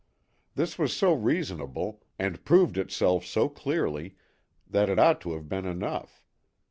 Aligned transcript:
This 0.55 0.79
was 0.79 0.95
so 0.97 1.13
reasonable, 1.13 2.01
and 2.17 2.43
proved 2.43 2.79
itself 2.79 3.23
so 3.23 3.47
clearly, 3.47 4.15
that 4.67 4.89
it 4.89 4.97
ought 4.97 5.21
to 5.21 5.33
have 5.33 5.47
been 5.47 5.67
enough. 5.67 6.23